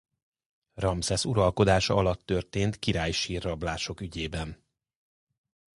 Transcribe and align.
Ramszesz 0.73 1.25
uralkodása 1.25 1.95
alatt 1.95 2.25
történt 2.25 2.79
királysír-rablások 2.79 4.01
ügyében. 4.01 4.65